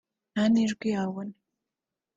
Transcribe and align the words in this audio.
ntanijwi 0.33 0.85
yabona 0.93 1.35